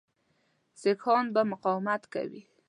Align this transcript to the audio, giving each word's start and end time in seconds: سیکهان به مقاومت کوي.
سیکهان 0.81 1.25
به 1.33 1.41
مقاومت 1.51 2.01
کوي. 2.13 2.41